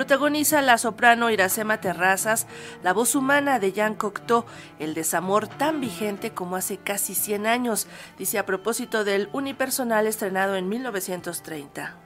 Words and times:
Protagoniza 0.00 0.62
la 0.62 0.78
soprano 0.78 1.28
Iracema 1.28 1.82
Terrazas, 1.82 2.46
la 2.82 2.94
voz 2.94 3.14
humana 3.14 3.58
de 3.58 3.72
Jean 3.72 3.94
Cocteau, 3.94 4.46
el 4.78 4.94
desamor 4.94 5.46
tan 5.46 5.78
vigente 5.82 6.30
como 6.30 6.56
hace 6.56 6.78
casi 6.78 7.14
100 7.14 7.46
años, 7.46 7.86
dice 8.16 8.38
a 8.38 8.46
propósito 8.46 9.04
del 9.04 9.28
unipersonal 9.34 10.06
estrenado 10.06 10.56
en 10.56 10.70
1930. 10.70 11.98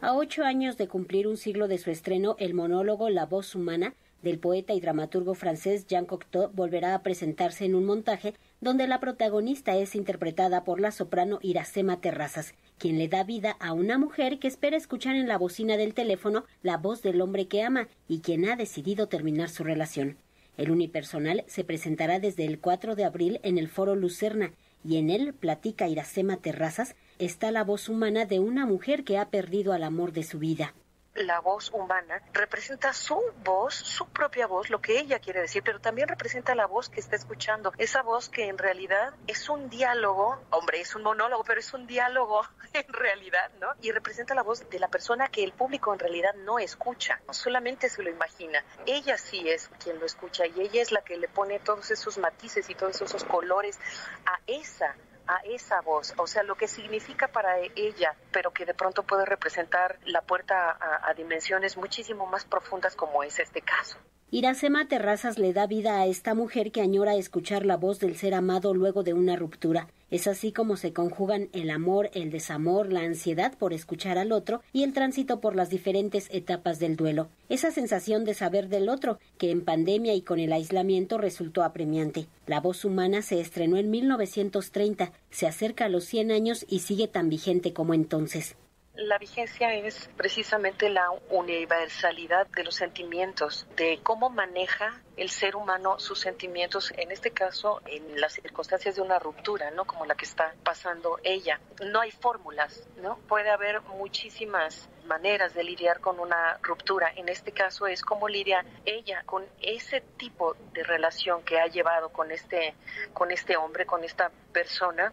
A 0.00 0.12
ocho 0.12 0.42
años 0.42 0.76
de 0.76 0.88
cumplir 0.88 1.28
un 1.28 1.36
siglo 1.36 1.68
de 1.68 1.78
su 1.78 1.92
estreno, 1.92 2.34
el 2.40 2.52
monólogo 2.52 3.10
La 3.10 3.26
voz 3.26 3.54
humana 3.54 3.94
del 4.22 4.40
poeta 4.40 4.72
y 4.72 4.80
dramaturgo 4.80 5.34
francés 5.34 5.86
Jean 5.86 6.04
Cocteau 6.04 6.50
volverá 6.52 6.96
a 6.96 7.04
presentarse 7.04 7.64
en 7.64 7.76
un 7.76 7.84
montaje 7.84 8.34
donde 8.60 8.86
la 8.86 9.00
protagonista 9.00 9.76
es 9.76 9.94
interpretada 9.94 10.64
por 10.64 10.80
la 10.80 10.90
soprano 10.90 11.38
Iracema 11.42 12.00
Terrazas, 12.00 12.54
quien 12.78 12.98
le 12.98 13.08
da 13.08 13.24
vida 13.24 13.56
a 13.60 13.72
una 13.72 13.98
mujer 13.98 14.38
que 14.38 14.48
espera 14.48 14.76
escuchar 14.76 15.16
en 15.16 15.28
la 15.28 15.38
bocina 15.38 15.76
del 15.76 15.94
teléfono 15.94 16.44
la 16.62 16.76
voz 16.76 17.02
del 17.02 17.20
hombre 17.20 17.48
que 17.48 17.62
ama 17.62 17.88
y 18.08 18.20
quien 18.20 18.48
ha 18.48 18.56
decidido 18.56 19.08
terminar 19.08 19.50
su 19.50 19.64
relación. 19.64 20.16
El 20.56 20.70
unipersonal 20.70 21.44
se 21.46 21.64
presentará 21.64 22.18
desde 22.18 22.46
el 22.46 22.58
4 22.58 22.94
de 22.94 23.04
abril 23.04 23.40
en 23.42 23.58
el 23.58 23.68
Foro 23.68 23.94
Lucerna 23.94 24.52
y 24.84 24.96
en 24.96 25.10
él 25.10 25.34
platica 25.34 25.88
Iracema 25.88 26.38
Terrazas 26.38 26.96
está 27.18 27.50
la 27.50 27.64
voz 27.64 27.88
humana 27.88 28.24
de 28.24 28.40
una 28.40 28.64
mujer 28.64 29.04
que 29.04 29.18
ha 29.18 29.28
perdido 29.28 29.72
al 29.72 29.82
amor 29.82 30.12
de 30.12 30.22
su 30.22 30.38
vida 30.38 30.74
la 31.16 31.40
voz 31.40 31.70
humana 31.72 32.22
representa 32.32 32.92
su 32.92 33.20
voz, 33.44 33.74
su 33.74 34.08
propia 34.08 34.46
voz, 34.46 34.70
lo 34.70 34.80
que 34.80 34.98
ella 34.98 35.18
quiere 35.18 35.40
decir, 35.40 35.62
pero 35.62 35.80
también 35.80 36.08
representa 36.08 36.54
la 36.54 36.66
voz 36.66 36.88
que 36.88 37.00
está 37.00 37.16
escuchando, 37.16 37.72
esa 37.78 38.02
voz 38.02 38.28
que 38.28 38.48
en 38.48 38.58
realidad 38.58 39.14
es 39.26 39.48
un 39.48 39.68
diálogo, 39.68 40.38
hombre, 40.50 40.80
es 40.80 40.94
un 40.94 41.02
monólogo, 41.02 41.44
pero 41.44 41.60
es 41.60 41.72
un 41.72 41.86
diálogo 41.86 42.42
en 42.72 42.92
realidad, 42.92 43.50
¿no? 43.60 43.68
Y 43.80 43.92
representa 43.92 44.34
la 44.34 44.42
voz 44.42 44.68
de 44.68 44.78
la 44.78 44.88
persona 44.88 45.28
que 45.28 45.44
el 45.44 45.52
público 45.52 45.92
en 45.92 45.98
realidad 45.98 46.34
no 46.34 46.58
escucha, 46.58 47.20
solamente 47.30 47.88
se 47.88 48.02
lo 48.02 48.10
imagina. 48.10 48.64
Ella 48.86 49.18
sí 49.18 49.48
es 49.48 49.70
quien 49.82 49.98
lo 49.98 50.06
escucha 50.06 50.46
y 50.46 50.60
ella 50.60 50.82
es 50.82 50.92
la 50.92 51.02
que 51.02 51.16
le 51.16 51.28
pone 51.28 51.58
todos 51.60 51.90
esos 51.90 52.18
matices 52.18 52.68
y 52.70 52.74
todos 52.74 53.00
esos 53.00 53.24
colores 53.24 53.78
a 54.26 54.38
esa 54.46 54.94
a 55.26 55.38
esa 55.44 55.80
voz, 55.80 56.14
o 56.16 56.26
sea, 56.26 56.42
lo 56.42 56.56
que 56.56 56.68
significa 56.68 57.28
para 57.28 57.58
ella, 57.74 58.14
pero 58.32 58.52
que 58.52 58.64
de 58.64 58.74
pronto 58.74 59.02
puede 59.02 59.24
representar 59.24 59.98
la 60.04 60.22
puerta 60.22 60.76
a, 60.80 61.12
dimensiones 61.14 61.76
muchísimo 61.76 62.26
más 62.26 62.44
profundas 62.44 62.96
como 62.96 63.22
es 63.22 63.38
este 63.38 63.62
caso. 63.62 63.98
Iracema 64.32 64.88
Terrazas 64.88 65.38
le 65.38 65.52
da 65.52 65.68
vida 65.68 66.00
a 66.00 66.06
esta 66.06 66.34
mujer 66.34 66.72
que 66.72 66.80
añora 66.80 67.14
escuchar 67.14 67.64
la 67.64 67.76
voz 67.76 68.00
del 68.00 68.16
ser 68.16 68.34
amado 68.34 68.74
luego 68.74 69.04
de 69.04 69.14
una 69.14 69.36
ruptura. 69.36 69.86
Es 70.10 70.26
así 70.26 70.50
como 70.50 70.76
se 70.76 70.92
conjugan 70.92 71.48
el 71.52 71.70
amor, 71.70 72.10
el 72.12 72.32
desamor, 72.32 72.92
la 72.92 73.02
ansiedad 73.02 73.56
por 73.56 73.72
escuchar 73.72 74.18
al 74.18 74.32
otro 74.32 74.62
y 74.72 74.82
el 74.82 74.92
tránsito 74.92 75.38
por 75.38 75.54
las 75.54 75.70
diferentes 75.70 76.28
etapas 76.32 76.80
del 76.80 76.96
duelo. 76.96 77.28
Esa 77.48 77.70
sensación 77.70 78.24
de 78.24 78.34
saber 78.34 78.68
del 78.68 78.88
otro, 78.88 79.20
que 79.38 79.52
en 79.52 79.64
pandemia 79.64 80.12
y 80.14 80.22
con 80.22 80.40
el 80.40 80.52
aislamiento 80.52 81.18
resultó 81.18 81.62
apremiante. 81.62 82.26
La 82.48 82.58
voz 82.58 82.84
humana 82.84 83.22
se 83.22 83.40
estrenó 83.40 83.76
en 83.76 83.92
1930, 83.92 85.12
se 85.30 85.46
acerca 85.46 85.84
a 85.84 85.88
los 85.88 86.04
100 86.04 86.32
años 86.32 86.66
y 86.68 86.80
sigue 86.80 87.06
tan 87.06 87.28
vigente 87.28 87.72
como 87.72 87.94
entonces. 87.94 88.56
La 88.96 89.18
vigencia 89.18 89.74
es 89.74 90.08
precisamente 90.16 90.88
la 90.88 91.10
universalidad 91.28 92.46
de 92.56 92.64
los 92.64 92.74
sentimientos, 92.74 93.66
de 93.76 94.00
cómo 94.02 94.30
maneja 94.30 95.02
el 95.16 95.30
ser 95.30 95.56
humano 95.56 95.98
sus 95.98 96.20
sentimientos, 96.20 96.92
en 96.96 97.10
este 97.10 97.30
caso 97.30 97.80
en 97.86 98.20
las 98.20 98.34
circunstancias 98.34 98.96
de 98.96 99.02
una 99.02 99.18
ruptura, 99.18 99.70
¿no? 99.70 99.84
Como 99.84 100.04
la 100.04 100.14
que 100.14 100.24
está 100.24 100.54
pasando 100.62 101.18
ella. 101.22 101.60
No 101.84 102.00
hay 102.00 102.10
fórmulas, 102.10 102.82
¿no? 103.02 103.18
Puede 103.28 103.50
haber 103.50 103.80
muchísimas 103.82 104.88
maneras 105.06 105.54
de 105.54 105.64
lidiar 105.64 106.00
con 106.00 106.18
una 106.20 106.58
ruptura. 106.62 107.12
En 107.16 107.28
este 107.28 107.52
caso 107.52 107.86
es 107.86 108.02
cómo 108.02 108.28
lidia 108.28 108.64
ella 108.84 109.22
con 109.24 109.44
ese 109.60 110.00
tipo 110.16 110.56
de 110.72 110.82
relación 110.82 111.42
que 111.42 111.58
ha 111.58 111.66
llevado 111.66 112.10
con 112.10 112.30
este, 112.30 112.74
con 113.12 113.30
este 113.30 113.56
hombre, 113.56 113.86
con 113.86 114.04
esta 114.04 114.30
persona. 114.52 115.12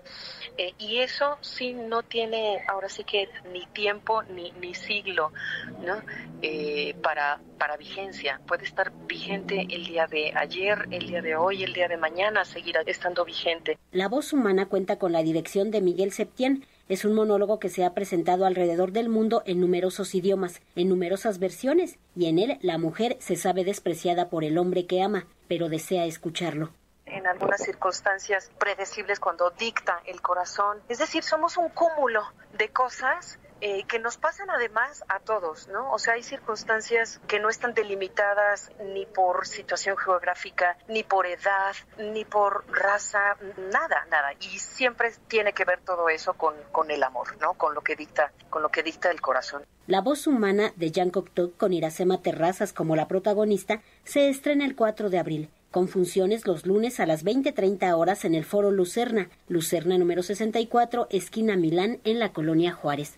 Eh, 0.58 0.74
y 0.78 1.00
eso 1.00 1.38
sí 1.42 1.74
no 1.74 2.04
tiene 2.04 2.64
ahora 2.68 2.90
sí 2.90 3.04
que 3.04 3.30
ni 3.52 3.66
tiempo 3.68 4.24
ni, 4.24 4.52
ni 4.54 4.74
siglo 4.74 5.32
¿no? 5.80 6.02
Eh, 6.42 6.96
para, 7.02 7.40
para 7.58 7.78
vigencia. 7.78 8.42
Puede 8.48 8.66
estar 8.66 8.92
vigente 9.06 9.68
el 9.70 9.88
día 9.94 10.08
de 10.08 10.34
ayer, 10.36 10.88
el 10.90 11.06
día 11.06 11.22
de 11.22 11.36
hoy, 11.36 11.64
el 11.64 11.72
día 11.72 11.88
de 11.88 11.98
mañana, 11.98 12.46
seguirá 12.46 12.82
estando 12.82 13.24
vigente. 13.24 13.78
La 13.92 14.08
voz 14.08 14.34
humana 14.34 14.66
cuenta 14.66 14.98
con 14.98 15.12
la 15.12 15.22
dirección 15.22 15.70
de 15.70 15.82
Miguel 15.82 16.12
Septién 16.12 16.66
es 16.90 17.06
un 17.06 17.14
monólogo 17.14 17.60
que 17.60 17.70
se 17.70 17.86
ha 17.86 17.94
presentado 17.94 18.48
alrededor 18.48 18.92
del 18.92 19.08
mundo 19.08 19.44
en 19.46 19.60
numerosos 19.60 20.16
idiomas, 20.16 20.64
en 20.76 20.90
numerosas 20.90 21.38
versiones, 21.38 22.00
y 22.16 22.26
en 22.26 22.40
él 22.40 22.58
la 22.62 22.80
mujer 22.80 23.18
se 23.20 23.36
sabe 23.36 23.64
despreciada 23.64 24.30
por 24.30 24.44
el 24.44 24.58
hombre 24.58 24.88
que 24.88 25.04
ama, 25.04 25.28
pero 25.48 25.70
desea 25.70 26.06
escucharlo 26.06 26.72
en 27.06 27.28
algunas 27.28 27.62
circunstancias 27.62 28.50
predecibles 28.58 29.20
cuando 29.20 29.52
dicta 29.52 30.02
el 30.06 30.20
corazón. 30.22 30.80
Es 30.90 30.98
decir, 30.98 31.22
somos 31.22 31.58
un 31.58 31.70
cúmulo 31.70 32.24
de 32.58 32.70
cosas 32.70 33.38
eh, 33.66 33.86
que 33.88 33.98
nos 33.98 34.18
pasan 34.18 34.50
además 34.50 35.06
a 35.08 35.22
todos, 35.22 35.70
¿no? 35.70 35.90
O 35.94 35.98
sea, 35.98 36.16
hay 36.16 36.24
circunstancias 36.24 37.22
que 37.30 37.40
no 37.40 37.48
están 37.48 37.74
delimitadas 37.74 38.74
ni 38.94 39.06
por 39.06 39.48
situación 39.48 39.96
geográfica, 39.96 40.78
ni 40.90 41.04
por 41.04 41.26
edad, 41.26 41.74
ni 41.98 42.26
por 42.26 42.66
raza, 42.70 43.38
nada, 43.72 44.06
nada. 44.12 44.34
Y 44.42 44.60
siempre 44.60 45.14
tiene 45.30 45.54
que 45.54 45.64
ver 45.64 45.80
todo 45.80 46.10
eso 46.10 46.34
con, 46.34 46.56
con 46.74 46.92
el 46.92 47.04
amor, 47.04 47.38
¿no? 47.40 47.54
Con 47.54 47.74
lo 47.74 47.80
que 47.80 47.96
dicta, 47.96 48.34
con 48.50 48.64
lo 48.64 48.68
que 48.68 48.84
dicta 48.84 49.10
el 49.10 49.22
corazón. 49.22 49.64
La 49.88 50.02
voz 50.02 50.28
humana 50.28 50.74
de 50.76 50.92
Jean 50.92 51.10
Cocteau 51.10 51.54
con 51.56 51.72
Iracema 51.72 52.22
Terrazas 52.22 52.74
como 52.74 52.98
la 52.98 53.08
protagonista 53.08 53.82
se 54.04 54.28
estrena 54.28 54.66
el 54.66 54.76
4 54.76 55.10
de 55.10 55.20
abril 55.20 55.50
con 55.72 55.88
funciones 55.88 56.46
los 56.46 56.66
lunes 56.66 57.00
a 57.00 57.06
las 57.06 57.24
20.30 57.24 57.98
horas 57.98 58.26
en 58.26 58.36
el 58.36 58.44
Foro 58.44 58.72
Lucerna, 58.72 59.30
Lucerna 59.48 59.98
número 59.98 60.22
64, 60.22 61.08
esquina 61.10 61.56
Milán, 61.56 62.00
en 62.04 62.20
la 62.20 62.34
colonia 62.34 62.74
Juárez. 62.74 63.18